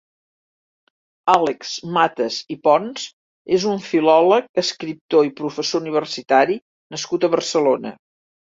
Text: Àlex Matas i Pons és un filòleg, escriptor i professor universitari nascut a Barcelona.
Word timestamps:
Àlex 1.33 1.73
Matas 1.97 2.37
i 2.55 2.57
Pons 2.67 3.05
és 3.59 3.67
un 3.73 3.79
filòleg, 3.89 4.49
escriptor 4.65 5.29
i 5.29 5.33
professor 5.43 5.87
universitari 5.87 6.59
nascut 6.97 7.29
a 7.29 7.31
Barcelona. 7.37 7.95